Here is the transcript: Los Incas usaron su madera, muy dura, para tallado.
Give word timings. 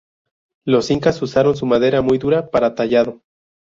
Los 0.65 0.89
Incas 0.89 1.21
usaron 1.21 1.55
su 1.55 1.67
madera, 1.67 2.01
muy 2.01 2.17
dura, 2.17 2.49
para 2.49 2.73
tallado. 2.73 3.21